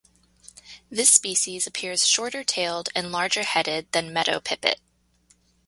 [0.89, 4.79] This species appears shorter tailed and larger headed than meadow pipit.